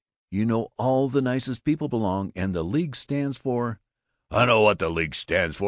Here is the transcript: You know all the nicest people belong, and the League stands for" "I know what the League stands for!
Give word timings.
You 0.31 0.45
know 0.45 0.69
all 0.77 1.09
the 1.09 1.21
nicest 1.21 1.63
people 1.63 1.87
belong, 1.87 2.31
and 2.35 2.55
the 2.55 2.63
League 2.63 2.95
stands 2.95 3.37
for" 3.37 3.79
"I 4.31 4.45
know 4.47 4.61
what 4.61 4.79
the 4.79 4.89
League 4.89 5.13
stands 5.13 5.57
for! 5.57 5.59